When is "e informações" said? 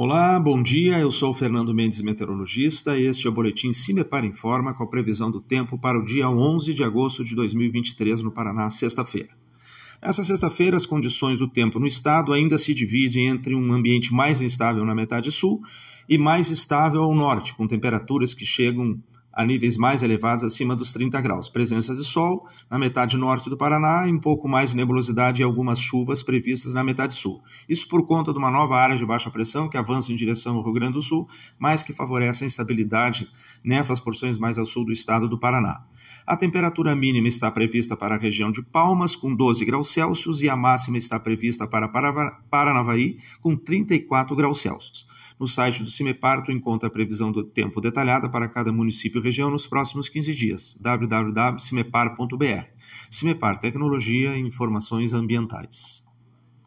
54.36-55.12